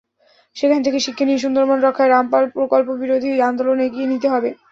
[0.55, 4.49] সেখান থেকে শিক্ষা নিয়ে সুন্দরবন রক্ষায় রামপাল প্রকল্পবিরোধী আন্দোলন এগিয়ে নিতে হবে।